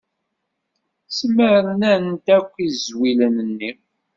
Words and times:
Smernant 1.17 2.23
akk 2.37 2.53
izwilen-nni. 2.67 3.71